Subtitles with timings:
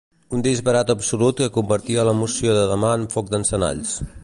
[0.35, 3.97] Un disbarat absolut que convertia la moció de demà en foc d’encenalls.